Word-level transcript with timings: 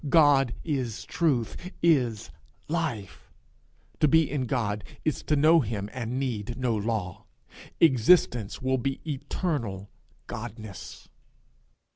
God 0.09 0.55
is 0.63 1.05
truth, 1.05 1.55
is 1.83 2.31
life; 2.67 3.31
to 3.99 4.07
be 4.07 4.27
in 4.31 4.47
God 4.47 4.83
is 5.05 5.21
to 5.21 5.35
know 5.35 5.59
him 5.59 5.91
and 5.93 6.17
need 6.19 6.57
no 6.57 6.75
law. 6.75 7.25
Existence 7.79 8.63
will 8.63 8.79
be 8.79 8.99
eternal 9.05 9.91
Godness. 10.27 11.07